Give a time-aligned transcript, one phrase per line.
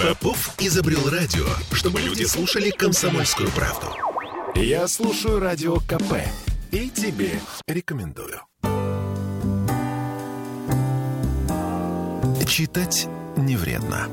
[0.00, 3.88] Попов изобрел радио, чтобы люди слушали комсомольскую правду.
[4.54, 6.22] Я слушаю радио КП
[6.70, 8.40] и тебе рекомендую.
[12.46, 14.08] Читать не вредно.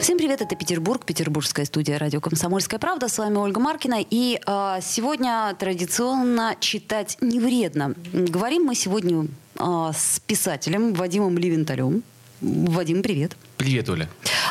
[0.00, 3.08] Всем привет, это Петербург, петербургская студия радио «Комсомольская правда».
[3.08, 3.98] С вами Ольга Маркина.
[4.00, 7.94] И э, сегодня традиционно читать не вредно.
[8.14, 9.26] Говорим мы сегодня
[9.58, 12.02] э, с писателем Вадимом Ливенталем.
[12.42, 13.36] Вадим, привет.
[13.56, 14.08] Привет, Оля.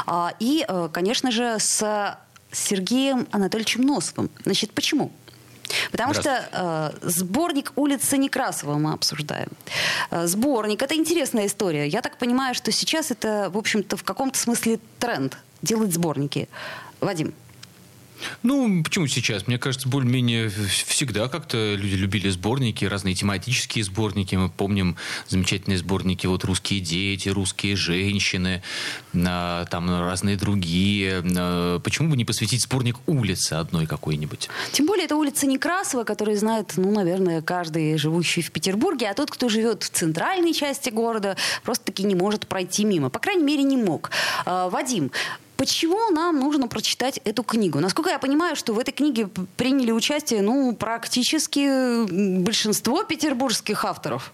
[0.07, 2.17] А, и, э, конечно же, с
[2.51, 4.29] Сергеем Анатольевичем Носовым.
[4.45, 5.11] Значит, почему?
[5.91, 9.49] Потому что э, сборник улицы Некрасова мы обсуждаем.
[10.09, 11.85] Э, сборник это интересная история.
[11.85, 16.47] Я так понимаю, что сейчас это, в общем-то, в каком-то смысле тренд делать сборники.
[17.01, 17.33] Вадим,
[18.43, 19.47] ну, почему сейчас?
[19.47, 24.35] Мне кажется, более-менее всегда как-то люди любили сборники, разные тематические сборники.
[24.35, 24.95] Мы помним
[25.27, 28.61] замечательные сборники, вот «Русские дети», «Русские женщины»,
[29.13, 31.21] там разные другие.
[31.83, 34.49] Почему бы не посвятить сборник улицы одной какой-нибудь?
[34.71, 39.31] Тем более, это улица Некрасова, которую знает, ну, наверное, каждый живущий в Петербурге, а тот,
[39.31, 43.09] кто живет в центральной части города, просто-таки не может пройти мимо.
[43.09, 44.11] По крайней мере, не мог.
[44.45, 45.11] А, Вадим,
[45.61, 47.79] Почему нам нужно прочитать эту книгу?
[47.79, 54.33] Насколько я понимаю, что в этой книге приняли участие ну, практически большинство петербургских авторов.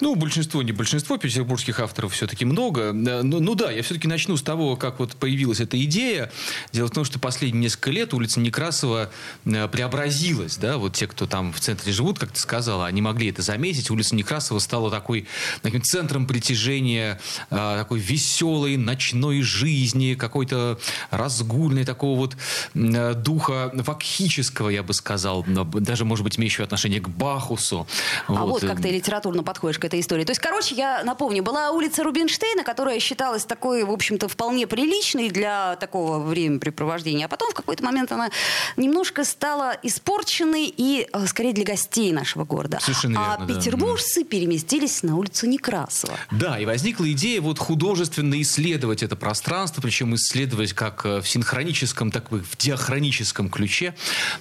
[0.00, 2.92] Ну, большинство, не большинство петербургских авторов все-таки много.
[2.92, 6.30] Ну, ну да, я все-таки начну с того, как вот появилась эта идея.
[6.72, 9.10] Дело в том, что последние несколько лет улица Некрасова
[9.44, 10.56] э, преобразилась.
[10.56, 10.76] Да?
[10.76, 13.90] Вот те, кто там в центре живут, как ты сказала, они могли это заметить.
[13.90, 15.26] Улица Некрасова стала такой,
[15.62, 17.18] таким центром притяжения
[17.50, 20.78] э, такой веселой ночной жизни, какой-то
[21.10, 22.36] разгульной такого вот
[22.74, 25.44] э, духа вакхического, я бы сказал.
[25.46, 27.86] Даже, может быть, имеющего отношение к Бахусу.
[28.26, 30.24] А вот, вот как ты литературно подходишь к этой истории.
[30.24, 35.30] То есть, короче, я напомню, была улица Рубинштейна, которая считалась такой, в общем-то, вполне приличной
[35.30, 37.26] для такого времяпрепровождения.
[37.26, 38.30] А потом в какой-то момент она
[38.76, 42.78] немножко стала испорченной и, э, скорее, для гостей нашего города.
[42.80, 44.28] Совершенно а верно, петербуржцы да.
[44.28, 46.16] переместились на улицу Некрасова.
[46.30, 52.10] Да, и возникла идея вот художественно исследовать это пространство, причем исследовать как э, в синхроническом,
[52.10, 53.94] так и в диахроническом ключе,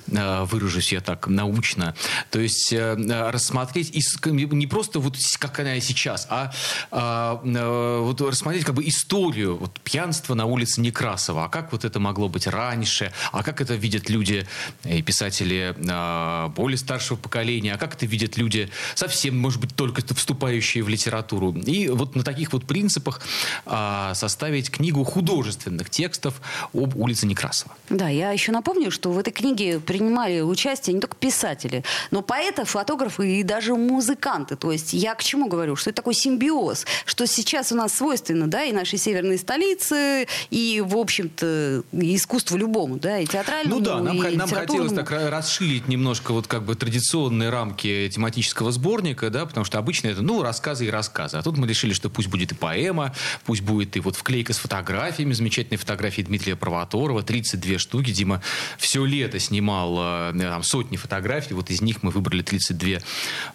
[0.07, 1.95] э, выражусь я так научно.
[2.31, 3.93] То есть рассмотреть
[4.25, 6.51] не просто просто вот как она сейчас, а,
[6.91, 11.45] а, а вот рассмотреть как бы историю вот, пьянства на улице Некрасова.
[11.45, 13.11] А как вот это могло быть раньше?
[13.31, 14.47] А как это видят люди
[14.83, 17.73] и писатели а, более старшего поколения?
[17.73, 21.51] А как это видят люди совсем, может быть, только вступающие в литературу?
[21.53, 23.21] И вот на таких вот принципах
[23.65, 26.41] а, составить книгу художественных текстов
[26.73, 27.75] об улице Некрасова.
[27.89, 32.65] Да, я еще напомню, что в этой книге принимали участие не только писатели, но поэты,
[32.65, 34.55] фотографы и даже музыканты.
[34.55, 35.75] То есть я к чему говорю?
[35.75, 40.83] Что это такой симбиоз, что сейчас у нас свойственно, да, и нашей северной столице, и,
[40.85, 45.87] в общем-то, искусству любому, да, и театральному, Ну да, нам, и нам хотелось так расширить
[45.87, 50.85] немножко вот как бы традиционные рамки тематического сборника, да, потому что обычно это, ну, рассказы
[50.85, 51.37] и рассказы.
[51.37, 53.13] А тут мы решили, что пусть будет и поэма,
[53.45, 58.11] пусть будет и вот вклейка с фотографиями, замечательные фотографии Дмитрия Провоторова, 32 штуки.
[58.11, 58.41] Дима
[58.77, 62.99] все лето снимал э, там, сотни фотографий, вот из них мы выбрали 32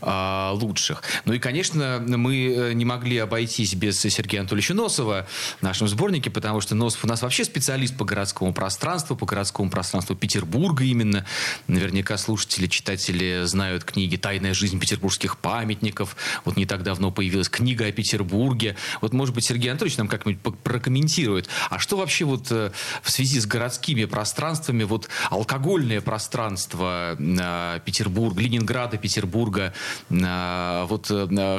[0.00, 1.02] а, лучших.
[1.24, 5.26] Ну и, конечно, мы э, не могли обойтись без Сергея Анатольевича Носова
[5.58, 9.70] в нашем сборнике, потому что Носов у нас вообще специалист по городскому пространству, по городскому
[9.70, 11.26] пространству Петербурга именно.
[11.66, 16.16] Наверняка слушатели, читатели знают книги «Тайная жизнь петербургских памятников».
[16.44, 18.76] Вот не так давно появилась книга о Петербурге.
[19.00, 21.48] Вот, может быть, Сергей Анатольевич нам как-нибудь прокомментирует.
[21.68, 22.70] А что вообще вот э,
[23.02, 29.74] в связи с городскими пространствами, вот алкогольное пространство э, Петербурга, Ленинграда, Петербурга,
[30.08, 31.10] вот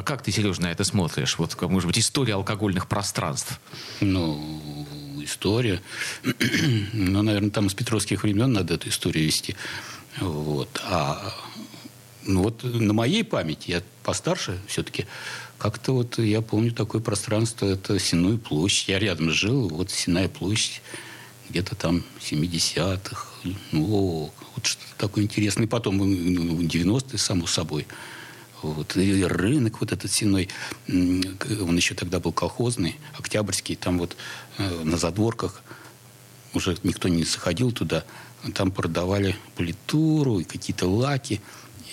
[0.04, 1.38] как ты, Сереж, на это смотришь?
[1.38, 3.60] Вот, может быть, история алкогольных пространств.
[4.00, 4.86] Ну,
[5.22, 5.82] история.
[6.92, 9.56] ну, наверное, там с петровских времен надо эту историю вести.
[10.20, 10.80] Вот.
[10.84, 11.34] А
[12.24, 15.06] ну вот на моей памяти, я постарше все-таки,
[15.58, 18.88] как-то вот я помню такое пространство, это Сенную площадь.
[18.88, 20.82] Я рядом жил, вот Сенная площадь,
[21.48, 23.28] где-то там 70-х.
[23.72, 25.66] Ну, вот что-то такое интересное.
[25.66, 27.86] Потом 90-е, ну, само собой.
[28.62, 28.96] Вот.
[28.96, 30.48] И рынок вот этот сеной,
[30.88, 34.16] он еще тогда был колхозный, октябрьский, там вот
[34.58, 35.62] э, на задворках
[36.54, 38.04] уже никто не заходил туда,
[38.54, 41.40] там продавали политуру и какие-то лаки.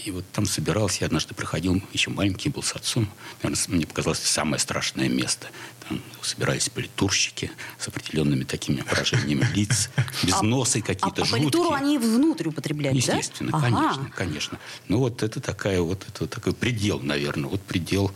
[0.05, 3.09] И вот там собирался, я однажды проходил, еще маленький был с отцом.
[3.43, 5.47] Наверное, мне показалось, самое страшное место.
[5.87, 9.89] Там собирались политурщики с определенными такими выражениями лиц,
[10.23, 13.59] без а, носа какие-то а, а политуру они внутрь употребляли, Естественно, да?
[13.59, 14.59] конечно, конечно.
[14.87, 18.11] Ну вот это такая вот, это такой предел, наверное, вот предел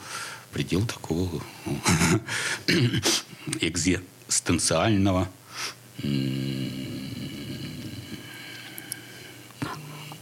[0.54, 1.80] предел такого ну,
[3.60, 5.28] экзистенциального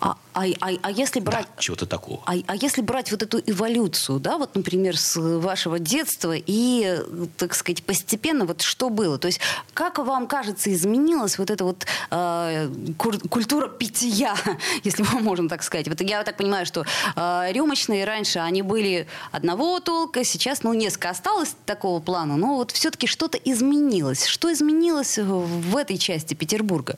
[0.04, 1.46] А, а, а, а если брать...
[1.56, 2.22] Да, чего-то такого.
[2.26, 6.98] А, а если брать вот эту эволюцию, да, вот, например, с вашего детства и,
[7.38, 9.20] так сказать, постепенно вот что было?
[9.20, 9.40] То есть
[9.76, 14.36] как вам кажется изменилась вот эта вот э, культура питья,
[14.84, 15.88] если мы можем так сказать?
[15.88, 16.84] Вот я так понимаю, что
[17.16, 22.72] э, рюмочные раньше, они были одного толка, сейчас, ну, несколько осталось такого плана, но вот
[22.72, 24.26] все-таки что-то изменилось.
[24.26, 26.98] Что изменилось в этой части Петербурга,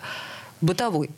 [0.61, 1.09] бытовой?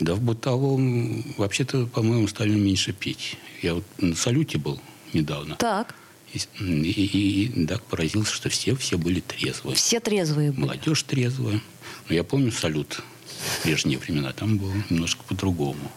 [0.00, 3.36] Да, в бытовом вообще-то, по-моему, стали меньше пить.
[3.62, 4.80] Я вот на салюте был
[5.12, 5.56] недавно.
[5.56, 5.94] Так.
[6.32, 9.74] И, и, и да, поразился, что все, все были трезвые.
[9.74, 10.60] Все трезвые были.
[10.60, 11.60] Молодежь трезвая.
[12.08, 14.32] Но я помню салют в прежние времена.
[14.32, 15.90] Там было немножко по-другому.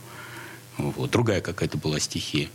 [0.77, 1.11] Вот.
[1.11, 2.49] Другая какая-то была стихия.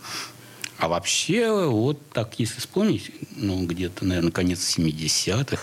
[0.78, 5.62] А вообще, вот так, если вспомнить, ну, где-то, наверное, конец 70-х,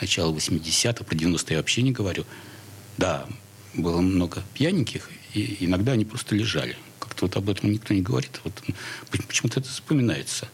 [0.00, 2.24] начало 80-х, про 90-е я вообще не говорю.
[2.96, 3.26] Да,
[3.74, 6.76] было много пьяненьких, и иногда они просто лежали.
[6.98, 8.40] Как-то вот об этом никто не говорит.
[8.44, 8.52] Вот
[9.10, 10.48] почему-то это вспоминается.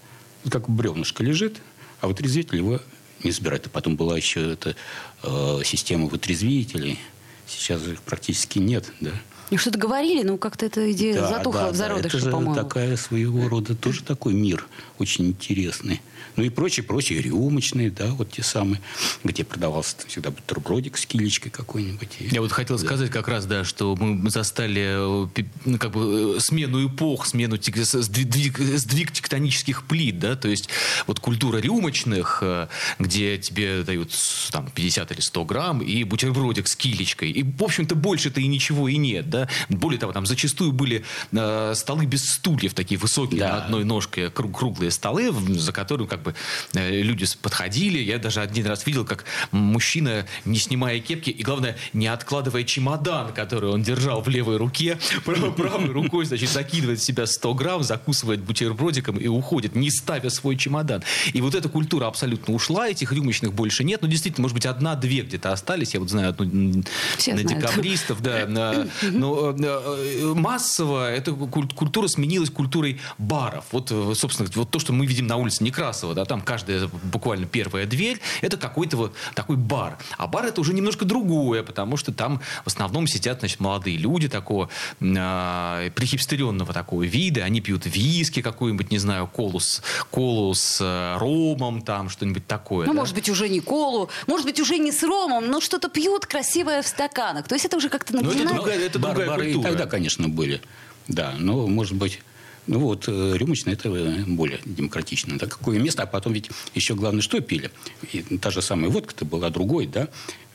[0.45, 1.61] Вот как бревнышко лежит,
[2.01, 2.81] а вытрезвитель его
[3.23, 3.67] не забирает.
[3.67, 4.77] И потом была еще эта
[5.23, 6.99] э, система вытрезвителей.
[7.47, 9.13] Сейчас их практически нет, да.
[9.51, 12.55] И что-то говорили, но как-то эта идея да, затухла да, в зародыше, да, это по-моему.
[12.55, 14.67] такая своего рода тоже такой мир
[14.99, 16.01] очень интересный.
[16.37, 18.81] Ну и прочие, прочие, рюмочные, да, вот те самые,
[19.25, 22.09] где продавался там, всегда бутербродик с килечкой какой-нибудь.
[22.21, 22.85] Я вот хотел да.
[22.85, 27.57] сказать как раз, да, что мы застали э, ну, как бы э, смену эпох, смену
[27.57, 30.69] сдвиг, сдвиг тектонических плит, да, то есть
[31.07, 34.11] вот культура рюмочных, э, где тебе дают
[34.51, 37.31] там 50 или 100 грамм и бутербродик с килечкой.
[37.31, 39.36] И, в общем-то, больше-то и ничего и нет, да.
[39.69, 43.49] Более того, там зачастую были э, столы без стульев, такие высокие, да.
[43.49, 46.35] на одной ножке круглые столы, за которые как бы
[46.75, 47.99] э, люди подходили.
[47.99, 53.33] Я даже один раз видел, как мужчина, не снимая кепки, и, главное, не откладывая чемодан,
[53.33, 58.41] который он держал в левой руке, правой рукой, значит, закидывает в себя 100 грамм, закусывает
[58.41, 61.03] бутербродиком и уходит, не ставя свой чемодан.
[61.33, 64.03] И вот эта культура абсолютно ушла, этих рюмочных больше нет.
[64.03, 65.95] Но действительно, может быть, одна-две где-то остались.
[65.95, 66.83] Я вот знаю одну
[67.17, 67.61] Все на знают.
[67.61, 68.47] декабристов, да.
[69.03, 73.65] Но э, массово эта культура сменилась культурой баров.
[73.73, 77.47] Вот, э, собственно, вот то, что мы видим на улице Некрасова, да, там каждая буквально
[77.47, 79.99] первая дверь, это какой-то вот такой бар.
[80.19, 84.29] А бар это уже немножко другое, потому что там в основном сидят, значит, молодые люди
[84.29, 84.69] такого
[85.01, 91.19] э, прихипстеренного такого вида, они пьют виски какую-нибудь, не знаю, колу с, колу с э,
[91.19, 92.87] ромом, там что-нибудь такое.
[92.87, 93.01] Ну, да?
[93.01, 96.83] может быть, уже не колу, может быть, уже не с ромом, но что-то пьют красивое
[96.83, 97.49] в стаканах.
[97.49, 98.45] То есть это уже как-то напоминает...
[98.45, 99.61] Ну, это другая, это другая бар, культура.
[99.61, 100.61] и тогда, конечно, были.
[101.09, 102.21] Да, но, может быть,
[102.67, 105.39] ну вот, э, рюмочное это э, более демократично.
[105.39, 107.71] Да, какое место, а потом ведь еще главное, что пили.
[108.13, 110.09] И та же самая водка-то была другой, да,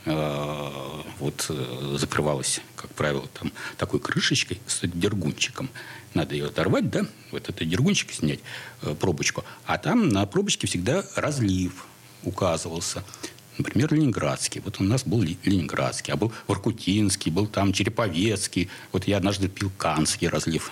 [0.05, 0.71] э,
[1.19, 1.49] вот
[1.95, 5.69] закрывалась, как правило, там такой крышечкой с дергунчиком.
[6.13, 8.39] Надо ее оторвать, да, вот это дергунчик снять,
[8.99, 9.45] пробочку.
[9.65, 11.85] А там на пробочке всегда разлив
[12.23, 13.03] указывался
[13.57, 14.61] например, ленинградский.
[14.63, 18.69] Вот у нас был ленинградский, а был воркутинский, был там череповецкий.
[18.91, 20.71] Вот я однажды пил канский разлив.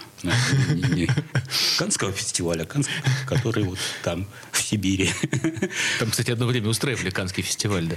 [1.78, 2.68] Канского фестиваля,
[3.26, 5.10] который вот там, в Сибири.
[6.00, 7.96] Там, кстати, одно время устраивали Канский фестиваль, да?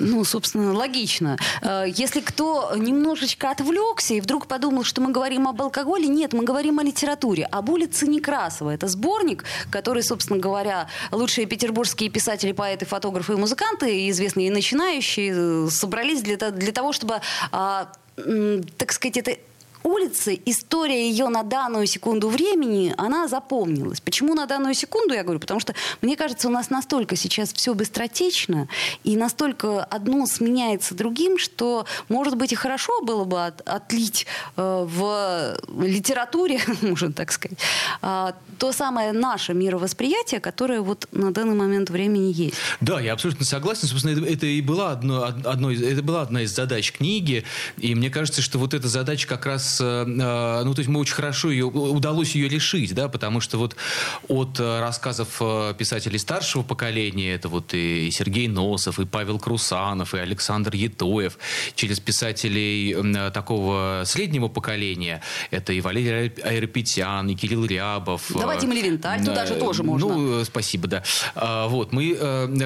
[0.00, 1.38] Ну, собственно, логично.
[1.62, 6.44] Э, если кто немножечко отвлекся и вдруг подумал, что мы говорим об алкоголе, нет, мы
[6.44, 8.70] говорим о литературе, об улице Некрасова.
[8.70, 14.50] Это сборник, который, собственно говоря, лучшие петербургские писатели, поэты, фотографы и музыканты из известные и
[14.50, 17.92] начинающие, э, собрались для, для того, чтобы, а,
[18.76, 19.36] так сказать, это
[19.84, 24.00] улицы, история ее на данную секунду времени, она запомнилась.
[24.00, 25.40] Почему на данную секунду, я говорю?
[25.40, 28.68] Потому что, мне кажется, у нас настолько сейчас все быстротечно,
[29.04, 34.86] и настолько одно сменяется другим, что, может быть, и хорошо было бы от, отлить э,
[34.88, 37.58] в литературе, можно так сказать,
[38.02, 42.56] э, то самое наше мировосприятие, которое вот на данный момент времени есть.
[42.80, 43.88] Да, я абсолютно согласен.
[43.88, 47.44] Собственно, это, это и была одно, одно это была одна из задач книги,
[47.78, 51.00] и мне кажется, что вот эта задача как раз Э, э, ну, то есть мы
[51.00, 53.76] очень хорошо ее, удалось ее решить, да, потому что вот
[54.28, 55.40] от э, рассказов
[55.78, 61.38] писателей старшего поколения, это вот и Сергей Носов, и Павел Крусанов, и Александр Етоев,
[61.74, 62.94] через писателей
[63.30, 68.30] такого среднего поколения, это и Валерий Айрапетян, и Кирилл Рябов.
[68.34, 70.08] Да, Вадим Левенталь, туда же тоже можно.
[70.08, 71.02] Ну, спасибо, да.
[71.34, 72.14] А, вот, мы,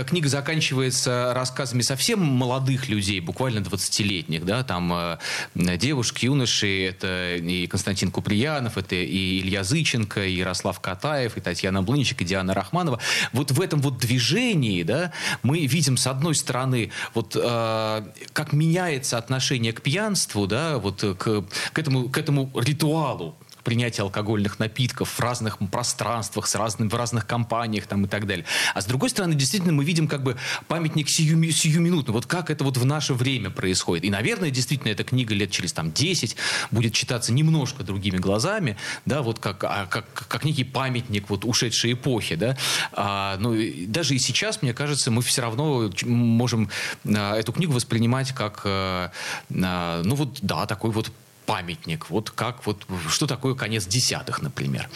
[0.09, 5.19] книга заканчивается рассказами совсем молодых людей, буквально 20-летних, да, там
[5.55, 11.83] девушки, юноши, это и Константин Куприянов, это и Илья Зыченко, и Ярослав Катаев, и Татьяна
[11.83, 13.01] Блынчик, и Диана Рахманова.
[13.33, 15.13] Вот в этом вот движении, да,
[15.43, 21.45] мы видим, с одной стороны, вот э, как меняется отношение к пьянству, да, вот к,
[21.73, 27.27] к, этому, к этому ритуалу, принятия алкогольных напитков в разных пространствах, с разным, в разных
[27.27, 28.47] компаниях там, и так далее.
[28.75, 30.37] А с другой стороны, действительно, мы видим как бы
[30.69, 31.37] памятник сию.
[32.07, 34.05] Вот как это вот в наше время происходит.
[34.05, 36.37] И, наверное, действительно, эта книга лет через там 10
[36.71, 41.95] будет читаться немножко другими глазами, да, вот как, а, как, как некий памятник вот ушедшей
[41.95, 42.57] эпохи, да.
[42.93, 43.53] А, ну,
[43.89, 46.71] даже и сейчас, мне кажется, мы все равно можем
[47.05, 49.11] а, эту книгу воспринимать как, а,
[49.51, 51.11] а, ну вот, да, такой вот
[51.47, 52.11] памятник.
[52.11, 54.89] Вот как вот, что такое конец десятых, например.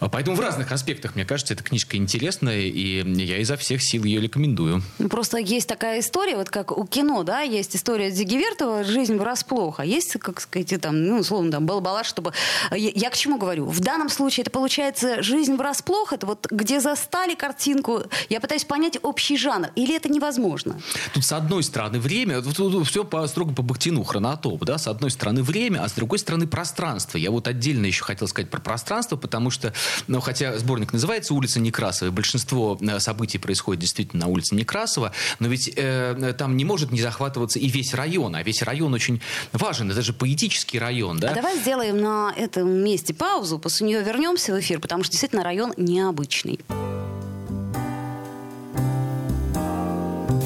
[0.00, 4.20] Поэтому в разных аспектах, мне кажется, эта книжка интересная, и я изо всех сил ее
[4.20, 4.82] рекомендую.
[4.98, 9.80] Ну, просто есть такая история, вот как у кино, да, есть история Зигивертова «Жизнь врасплох»,
[9.80, 12.32] а есть, как сказать, там, ну, условно, там, балабалаш, чтобы...
[12.72, 13.66] Я, я к чему говорю?
[13.66, 18.98] В данном случае это получается «Жизнь врасплох», это вот где застали картинку, я пытаюсь понять
[19.02, 20.80] общий жанр, или это невозможно?
[21.12, 24.88] Тут, с одной стороны, время, тут, тут все по, строго по Бахтину, хронотоп, да, с
[24.88, 27.18] одной стороны, время, а с другой стороны, пространство.
[27.18, 29.72] Я вот отдельно еще хотел сказать про пространство, потому что
[30.08, 35.48] но хотя сборник называется «Улица Некрасова», большинство э, событий происходит действительно на улице Некрасова, но
[35.48, 39.20] ведь э, там не может не захватываться и весь район, а весь район очень
[39.52, 41.30] важен, это же поэтический район, да?
[41.30, 45.44] А давай сделаем на этом месте паузу, после нее вернемся в эфир, потому что действительно
[45.44, 46.60] район необычный.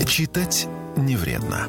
[0.07, 1.69] Читать не вредно.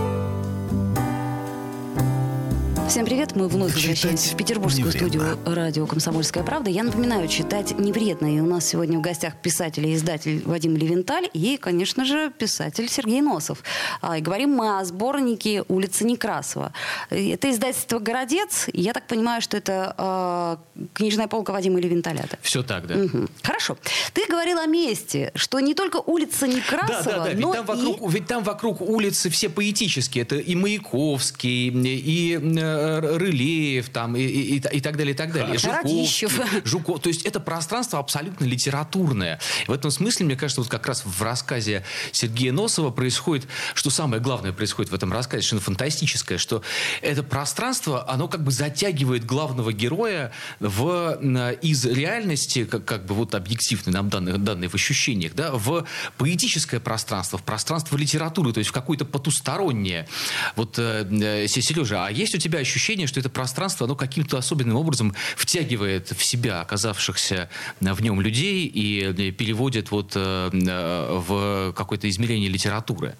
[2.91, 6.69] Всем привет, мы вновь возвращаемся в петербургскую студию радио «Комсомольская правда».
[6.69, 8.35] Я напоминаю, читать не вредно.
[8.35, 12.89] И у нас сегодня в гостях писатель и издатель Вадим Левенталь и, конечно же, писатель
[12.89, 13.63] Сергей Носов.
[14.01, 16.73] А, и говорим мы о сборнике «Улица Некрасова».
[17.09, 18.67] Это издательство «Городец».
[18.73, 22.25] Я так понимаю, что это э, книжная полка Вадима Левенталя.
[22.41, 22.95] Все так, да.
[22.95, 23.27] Угу.
[23.41, 23.77] Хорошо.
[24.11, 27.29] Ты говорил о месте, что не только улица Некрасова, да, да, да.
[27.29, 28.13] Ведь, но там вокруг, и...
[28.13, 30.23] ведь там вокруг улицы все поэтические.
[30.23, 35.57] Это и Маяковский, и э, Рылеев там, и, и, и так далее, и так далее.
[35.57, 36.27] Жуковский,
[36.65, 37.01] Жуков.
[37.01, 39.39] То есть это пространство абсолютно литературное.
[39.67, 44.21] В этом смысле, мне кажется, вот как раз в рассказе Сергея Носова происходит, что самое
[44.21, 46.63] главное происходит в этом рассказе, что фантастическое, что
[47.01, 51.19] это пространство, оно как бы затягивает главного героя в,
[51.61, 55.85] из реальности, как, как бы вот объективной нам данные, данные в ощущениях, да, в
[56.17, 60.07] поэтическое пространство, в пространство литературы, то есть в какое-то потустороннее.
[60.55, 65.13] Вот, э, Сережа, а есть у тебя ощущение, что это пространство, оно каким-то особенным образом
[65.35, 67.49] втягивает в себя оказавшихся
[67.79, 73.15] в нем людей и переводит вот э, в какое-то измерение литературы.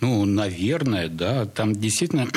[0.00, 1.46] Ну, наверное, да.
[1.46, 2.28] Там действительно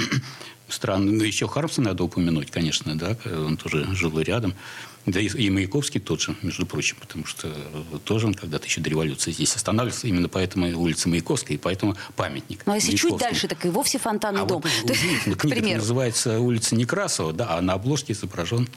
[0.73, 1.11] странно.
[1.11, 3.17] Ну, еще Хармса надо упомянуть, конечно, да.
[3.25, 4.53] Он тоже жил рядом.
[5.05, 7.51] Да и, и Маяковский тот же, между прочим, потому что
[8.05, 10.07] тоже он когда-то еще до революции здесь останавливался.
[10.07, 12.61] Именно поэтому улица Маяковская, и поэтому памятник.
[12.65, 14.61] Ну, а если чуть дальше, так и вовсе фонтанный а дом.
[14.61, 18.67] Вот, удивительно, книга называется «Улица Некрасова», да, а на обложке изображен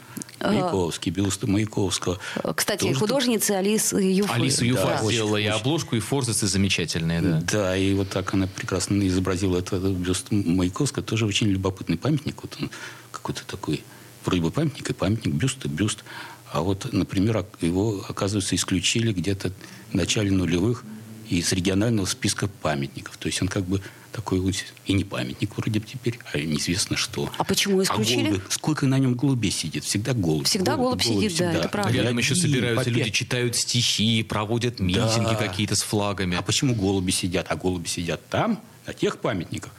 [0.47, 2.19] Маяковский, бюст Маяковского.
[2.55, 4.33] Кстати, тоже художница Алиса Юфа.
[4.33, 7.21] Алиса Юфа да, сделала очень, и обложку, и форзацы замечательные.
[7.21, 7.41] Да.
[7.51, 11.03] да, и вот так она прекрасно изобразила этот бюст Маяковского.
[11.03, 12.41] Тоже очень любопытный памятник.
[12.41, 12.69] Вот он
[13.11, 13.83] какой-то такой
[14.25, 16.03] вроде бы памятник и памятник, бюст и бюст.
[16.51, 19.51] А вот, например, его, оказывается, исключили где-то
[19.91, 20.83] в начале нулевых
[21.29, 23.17] из регионального списка памятников.
[23.17, 23.81] То есть он как бы
[24.15, 24.55] такой вот
[24.85, 27.29] и не памятник вроде бы теперь, а неизвестно что.
[27.37, 28.27] А почему исключили?
[28.27, 29.83] А голуби, сколько на нем голубей сидит?
[29.83, 30.47] Всегда голубь.
[30.47, 31.51] Всегда голубь, голубь сидит, всегда.
[31.51, 31.91] да, это правда.
[31.91, 35.35] Рядом еще собираются люди, читают стихи, проводят митинги да.
[35.35, 36.37] какие-то с флагами.
[36.37, 37.47] А почему голуби сидят?
[37.49, 39.73] А голуби сидят там, на тех памятниках,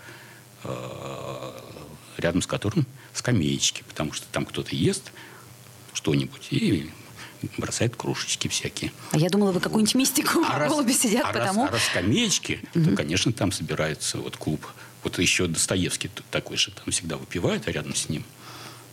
[0.65, 1.53] э,
[2.19, 5.13] рядом с которым скамеечки, потому что там кто-то ест
[5.95, 6.91] что-нибудь и
[7.59, 8.93] бросает кружечки всякие.
[9.13, 11.63] А я думала, вы какую-нибудь мистику а голуби раз, сидят, а потому...
[11.63, 12.85] Раз, а раз скамеечки, угу.
[12.85, 14.67] то, конечно, там собирается вот клуб.
[15.03, 18.25] Вот еще Достоевский такой же там всегда выпивает, а рядом с ним.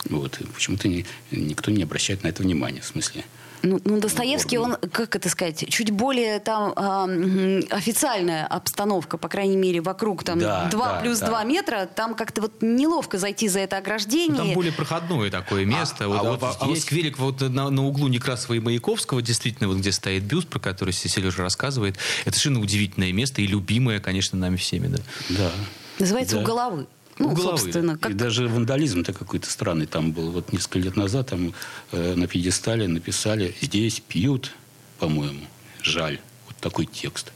[0.05, 0.39] Вот.
[0.53, 2.81] Почему-то ни, никто не обращает на это внимания.
[2.81, 3.23] В смысле,
[3.63, 9.55] ну, ну Достоевский, он, как это сказать, чуть более там э, официальная обстановка, по крайней
[9.55, 11.27] мере, вокруг там да, 2 да, плюс да.
[11.27, 14.31] 2 метра, там как-то вот неловко зайти за это ограждение.
[14.31, 16.05] Ну, там более проходное такое место.
[16.05, 16.79] А, вот, а, вот, а, здесь...
[16.79, 20.59] а скверик вот на, на углу Некрасова и Маяковского, действительно, вот где стоит бюст, про
[20.59, 24.87] который Сережа рассказывает, это совершенно удивительное место и любимое, конечно, нами всеми.
[24.87, 24.99] Да.
[25.29, 25.51] Да.
[25.99, 26.41] Называется Да.
[26.41, 26.87] «У головы».
[27.19, 30.31] Ну, «У головы», собственно, как И даже вандализм-то какой-то странный там был.
[30.31, 31.53] Вот несколько лет назад там
[31.91, 34.51] э, на пьедестале написали «Здесь пьют,
[34.99, 35.41] по-моему,
[35.81, 36.19] жаль».
[36.47, 37.31] Вот такой текст.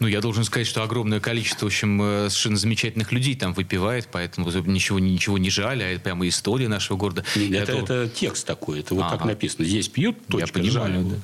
[0.00, 4.08] Ну, я должен сказать, что огромное количество, в общем, э, совершенно замечательных людей там выпивает,
[4.10, 7.24] поэтому ничего, ничего не жаль, а это прямо история нашего города.
[7.34, 9.26] Я Это, дол- это текст такой, это вот так Ага.
[9.26, 9.64] написано.
[9.66, 11.04] Здесь пьют, точка, понимаю, жаль.
[11.04, 11.16] да.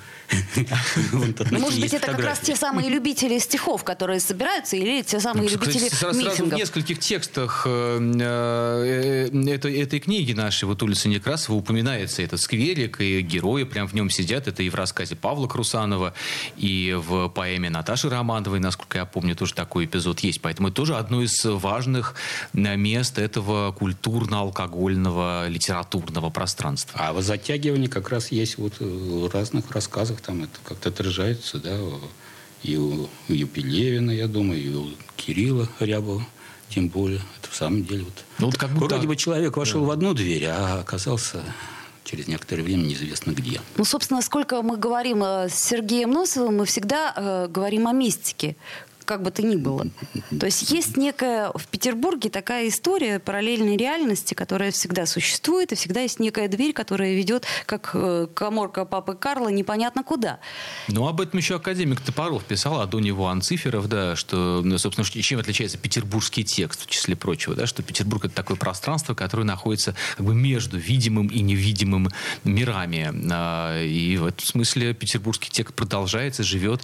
[1.51, 5.51] Может быть, это как раз те самые любители стихов, которые собираются, или те самые Ну,
[5.51, 12.23] любители сразу, сразу в нескольких текстах э, э, этой, книги нашей, вот улицы Некрасова, упоминается
[12.23, 14.49] этот скверик, и герои прям в нем сидят.
[14.49, 16.15] Это и в рассказе Павла Крусанова,
[16.57, 20.41] и в поэме Наташи Романовой, насколько я помню, тоже такой эпизод есть.
[20.41, 22.15] Поэтому это тоже одно из важных
[22.55, 27.01] э, мест этого культурно-алкогольного литературного пространства.
[27.01, 31.79] А затягивание как раз есть вот в разных рассказах, там это как-то отражается, да,
[32.63, 36.25] и у, Пелевина, я думаю, и у Кирилла Рябова,
[36.69, 37.21] тем более.
[37.41, 38.25] Это в самом деле вот...
[38.39, 41.43] Ну, вот как будто- Вроде бы человек вошел в одну дверь, а оказался
[42.05, 43.61] через некоторое время неизвестно где.
[43.77, 48.57] Ну, собственно, сколько мы говорим э, с Сергеем Носовым, мы всегда э, говорим о мистике,
[49.13, 49.87] как бы то ни было.
[50.41, 56.01] То есть есть некая в Петербурге такая история параллельной реальности, которая всегда существует, и всегда
[56.01, 60.39] есть некая дверь, которая ведет, как э, коморка папы Карла, непонятно куда.
[60.89, 65.07] Ну, об этом еще академик Топоров писал, а до него Анциферов, да, что, ну, собственно,
[65.07, 69.95] чем отличается петербургский текст, в числе прочего, да, что Петербург— это такое пространство, которое находится
[70.17, 72.09] как бы между видимым и невидимым
[72.45, 73.13] мирами.
[73.31, 76.81] А, И в этом смысле петербургский текст продолжается, живет.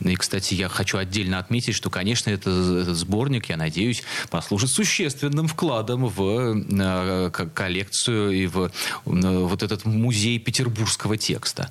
[0.00, 5.48] И, кстати, я хочу отдельно отметить, что, конечно, это, этот сборник, я надеюсь, послужит существенным
[5.48, 8.70] вкладом в э, коллекцию и в э,
[9.04, 11.70] вот этот музей петербургского текста.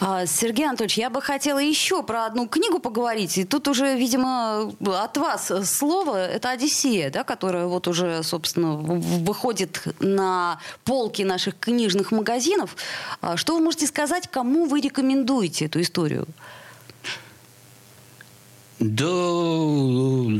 [0.00, 3.38] А, Сергей Анатольевич, я бы хотела еще про одну книгу поговорить.
[3.38, 6.26] И тут уже, видимо, от вас слово.
[6.26, 12.76] Это «Одиссея», да, которая вот уже, собственно, выходит на полки наших книжных магазинов.
[13.20, 16.26] А Что вы можете сказать, кому вы рекомендуете эту историю?
[18.80, 19.04] Да,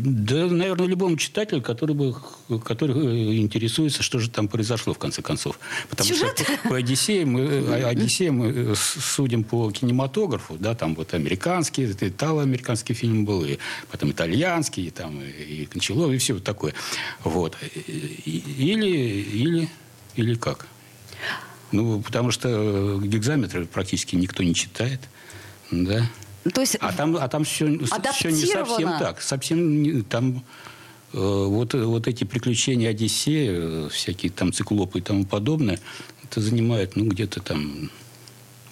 [0.00, 2.16] да, наверное, любому читателю, который, бы,
[2.64, 5.58] который интересуется, что же там произошло в конце концов.
[5.90, 6.38] Потому Сюжет?
[6.40, 11.82] что по Одиссее мы, э, Одиссее мы э, судим по кинематографу, да, там вот американский,
[11.82, 13.58] это итало-американский фильм был, и
[13.90, 16.72] потом итальянский, и там и Кончалов, и все вот такое.
[17.24, 17.58] Вот.
[18.24, 19.68] Или, или,
[20.16, 20.66] или как?
[21.72, 25.00] Ну, потому что гекзаметры практически никто не читает,
[25.70, 26.08] да.
[26.54, 27.68] То есть А там, а там все,
[28.30, 29.20] не совсем так.
[29.22, 30.42] Совсем не- там
[31.12, 35.78] э, вот, вот эти приключения Одиссея, э, всякие там циклопы и тому подобное,
[36.24, 37.90] это занимает, ну, где-то там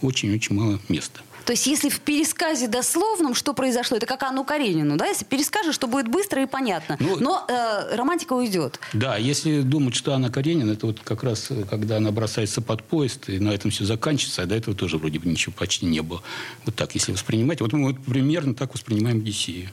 [0.03, 1.21] очень-очень мало места.
[1.49, 5.07] То есть, если в пересказе дословном, что произошло, это как Анну Каренину, да?
[5.07, 6.99] Если перескажешь, то будет быстро и понятно.
[7.01, 8.79] Ну, Но э, романтика уйдет.
[8.93, 12.85] Да, если думать, что Анна Каренина, это вот как раз, э, когда она бросается под
[12.85, 16.03] поезд, и на этом все заканчивается, а до этого тоже вроде бы ничего почти не
[16.03, 16.23] было.
[16.67, 17.63] Вот так, если воспринимать.
[17.63, 19.71] Вот мы вот примерно так воспринимаем Одиссею.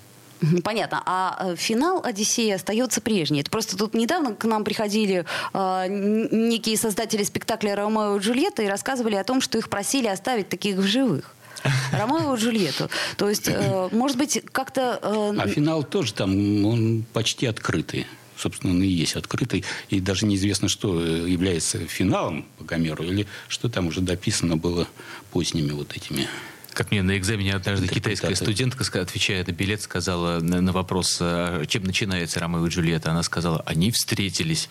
[0.64, 1.02] Понятно.
[1.06, 3.42] А э, финал Одиссеи остается прежний.
[3.42, 8.68] Это просто тут недавно к нам приходили э, некие создатели спектакля Ромео и Джульетта и
[8.68, 11.34] рассказывали о том, что их просили оставить таких в живых.
[11.92, 12.90] Ромео и Джульетту.
[13.18, 15.00] То есть, э, может быть, как-то...
[15.02, 18.06] э, А финал тоже там, он почти открытый.
[18.38, 19.64] Собственно, он и есть открытый.
[19.90, 24.88] И даже неизвестно, что э, является финалом по Гомеру, или что там уже дописано было
[25.32, 26.28] поздними вот этими.
[26.76, 31.86] Как мне на экзамене однажды китайская студентка, отвечая на билет, сказала на, вопрос, а, чем
[31.86, 34.68] начинается Ромео и Джульетта, она сказала, они встретились.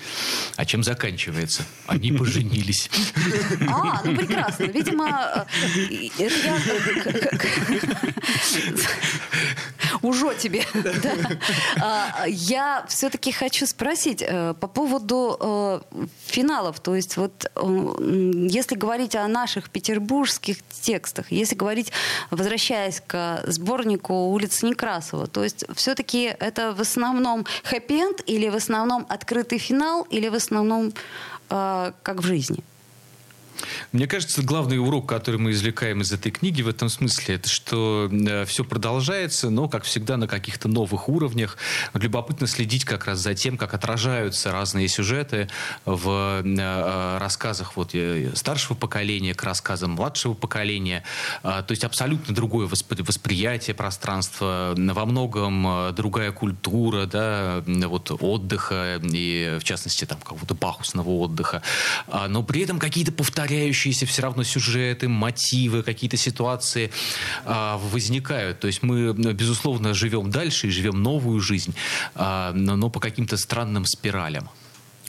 [0.56, 1.62] А чем заканчивается?
[1.86, 2.90] Они поженились.
[3.66, 4.64] А, ну прекрасно.
[4.64, 5.46] Видимо,
[5.90, 6.28] э, э,
[10.02, 10.62] Ужо тебе.
[11.80, 15.82] А, Я все-таки хочу спросить э, по поводу
[16.26, 16.80] финалов.
[16.80, 21.93] То есть вот если говорить о наших петербургских текстах, если говорить,
[22.30, 29.07] возвращаясь к сборнику «Улица Некрасова», то есть все-таки это в основном хэппи-энд или в основном
[29.09, 30.92] открытый финал или в основном
[31.50, 32.64] э, как в жизни?
[33.92, 38.11] Мне кажется, главный урок, который мы извлекаем из этой книги в этом смысле, это что
[38.46, 41.57] все продолжается, но, как всегда, на каких-то новых уровнях.
[41.94, 45.48] Любопытно следить как раз за тем, как отражаются разные сюжеты
[45.85, 51.05] в э, рассказах вот, э, старшего поколения к рассказам младшего поколения.
[51.42, 58.11] А, То есть абсолютно другое воспри- восприятие пространства, во многом э, другая культура, да, вот
[58.20, 61.62] отдыха и, в частности, там какого-то пахусного отдыха.
[62.09, 66.90] А, Но при этом какие-то повторяющиеся повторяющиеся все равно сюжеты, мотивы, какие-то ситуации
[67.44, 68.60] а, возникают.
[68.60, 71.74] То есть мы, безусловно, живем дальше и живем новую жизнь,
[72.14, 74.48] а, но по каким-то странным спиралям.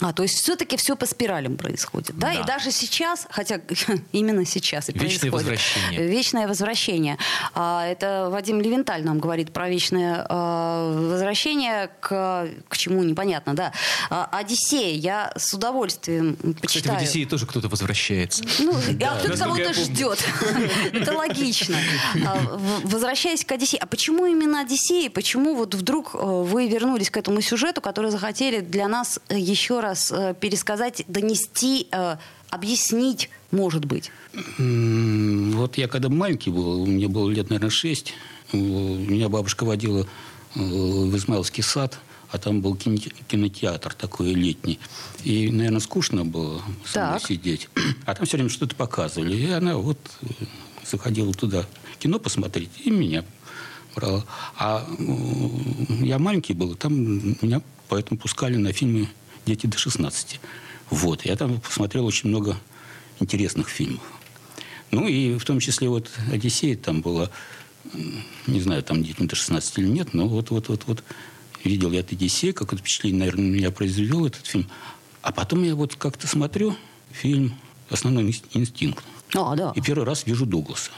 [0.01, 2.27] А, то есть все-таки все по спиралям происходит, да?
[2.27, 2.41] Да.
[2.41, 3.61] И даже сейчас, хотя
[4.11, 5.33] именно сейчас и Вечное происходит.
[5.33, 6.07] возвращение.
[6.07, 7.17] Вечное возвращение.
[7.53, 13.71] А, это Вадим Левенталь нам говорит про вечное а, возвращение к, к чему непонятно, да.
[14.09, 16.97] А, Одиссея я с удовольствием Кстати, в почитаю.
[16.97, 18.43] Одиссее тоже кто-то возвращается.
[18.59, 19.83] Ну, а кто-то насколько кого-то я помню.
[19.85, 20.25] ждет.
[20.93, 21.77] Это логично.
[22.25, 25.09] А, Возвращаясь к Одиссее, а почему именно Одиссея?
[25.09, 30.11] Почему вот вдруг э, вы вернулись к этому сюжету, который захотели для нас еще раз
[30.11, 32.17] э, пересказать, донести, э,
[32.49, 34.11] объяснить, может быть?
[34.57, 38.13] Вот я когда маленький был, мне было лет, наверное, шесть,
[38.51, 40.07] меня бабушка водила
[40.55, 41.99] э, в Измайловский сад,
[42.31, 44.79] а там был кино- кинотеатр такой летний.
[45.23, 46.61] И, наверное, скучно было
[46.93, 47.21] Так.
[47.21, 47.69] сидеть.
[48.05, 49.35] А там все время что-то показывали.
[49.35, 49.99] И она вот
[50.83, 51.65] заходила туда
[51.99, 53.23] кино посмотреть, и меня
[53.95, 54.25] брала.
[54.57, 54.85] А
[56.01, 56.93] я маленький был, там
[57.41, 59.07] меня поэтому пускали на фильмы
[59.45, 60.39] «Дети до 16».
[60.89, 61.25] Вот.
[61.25, 62.57] Я там посмотрел очень много
[63.19, 64.03] интересных фильмов.
[64.91, 67.29] Ну и в том числе вот «Одиссея» там была,
[68.47, 71.03] не знаю, там детям до 16 или нет, но вот-вот-вот-вот
[71.63, 74.69] видел я это «Одиссея», какое-то впечатление, наверное, на меня произвел этот фильм.
[75.21, 76.75] А потом я вот как-то смотрю
[77.11, 77.55] фильм
[77.89, 79.03] «Основной инс- инстинкт».
[79.33, 79.73] А, да.
[79.75, 80.91] И первый раз вижу Дугласа.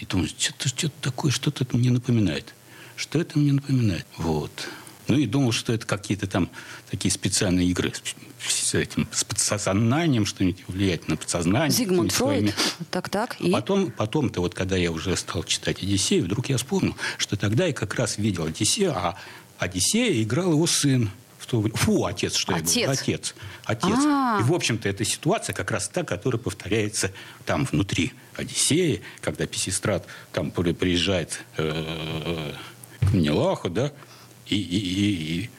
[0.00, 2.54] И думаю, что-то, что-то такое, что-то это мне напоминает.
[2.96, 4.06] Что это мне напоминает?
[4.16, 4.68] Вот.
[5.08, 6.50] Ну и думал, что это какие-то там
[6.90, 7.92] такие специальные игры
[8.40, 11.70] с, этим, с подсознанием, что-нибудь влияет на подсознание.
[11.70, 12.54] Зигмунд Фройд.
[12.90, 13.36] Так, так.
[13.38, 13.50] А И...
[13.50, 17.72] потом, потом-то вот, когда я уже стал читать «Одиссею», вдруг я вспомнил, что тогда я
[17.72, 19.16] как раз видел «Одиссею», а
[19.58, 21.10] «Одиссея» играл его сын.
[21.48, 22.74] Фу, отец, что я Отец.
[22.74, 22.90] говорю.
[22.90, 23.34] Отец.
[23.64, 23.94] Отец.
[24.04, 24.40] А.
[24.40, 27.12] И, в общем-то, эта ситуация как раз та, которая повторяется
[27.44, 32.52] там внутри «Одиссеи», когда Писистрат там при- приезжает э,
[33.00, 33.92] к Менелаху, да,
[34.48, 35.50] и, и, и- и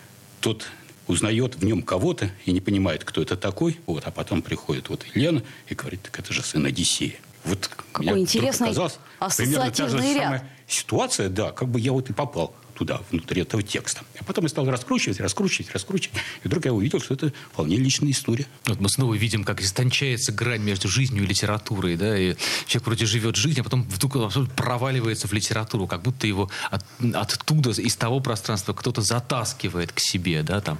[0.41, 0.67] тот
[1.08, 5.06] узнает в нем кого-то и не понимает, кто это такой, вот, а потом приходит вот
[5.15, 7.15] Елена и говорит, так это же сын Одиссея.
[7.45, 9.00] Вот Какой мне интересный показалось,
[9.38, 10.23] примерно та же ряд.
[10.23, 14.02] самая ситуация, да, как бы я вот и попал туда, внутри этого текста.
[14.20, 16.18] А потом я стал раскручивать, раскручивать, раскручивать.
[16.44, 18.46] И вдруг я увидел, что это вполне личная история.
[18.66, 22.36] Вот мы снова видим, как истончается грань между жизнью и литературой, да, и
[22.68, 26.50] человек вроде живет жизнь, а потом вдруг он абсолютно проваливается в литературу, как будто его
[26.70, 30.80] от- оттуда, из того пространства кто-то затаскивает к себе, да, там,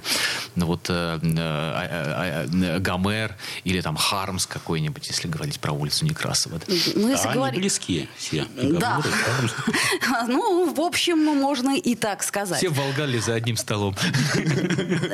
[0.54, 6.04] ну вот э, э, э, э, Гомер или там Хармс какой-нибудь, если говорить про улицу
[6.04, 6.58] Некрасова.
[6.58, 6.74] да.
[6.94, 7.54] Ну, если а говорить...
[7.54, 8.46] они близкие все.
[8.54, 9.00] Да.
[9.02, 9.52] Гомер Хармс.
[10.28, 12.58] Ну, в общем, можно и так сказать.
[12.58, 13.94] Все в Волгале за одним столом.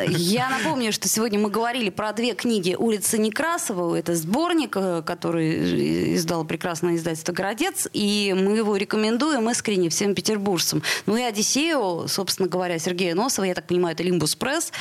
[0.08, 3.96] Я напомню, что сегодня мы говорили про две книги «Улица Некрасова».
[3.96, 7.88] Это сборник, э, который издал прекрасное издательство «Городец».
[7.92, 10.82] И мы его рекомендуем искренне всем петербуржцам.
[11.06, 14.72] Ну и «Одиссею», собственно говоря, Сергея Носова, я так понимаю, это «Лимбус Пресс»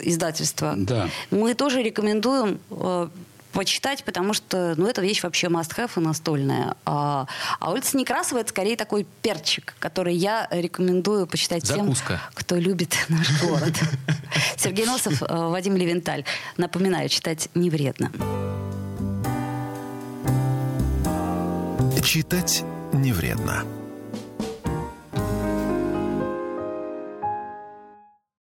[0.00, 0.74] издательство.
[0.76, 1.08] Да.
[1.30, 3.08] Мы тоже рекомендуем э,
[3.54, 6.74] почитать, потому что, ну, эта вещь вообще must-have и настольная.
[6.84, 7.26] А,
[7.60, 12.14] а улица Некрасова это скорее такой перчик, который я рекомендую почитать Закуска.
[12.14, 13.74] тем, кто любит наш город.
[14.56, 16.24] Сергей Носов, э, Вадим Левенталь.
[16.56, 18.10] Напоминаю, читать не вредно.
[22.02, 22.62] Читать
[22.92, 23.64] не вредно.